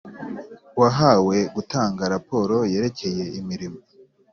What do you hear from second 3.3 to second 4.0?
imirimo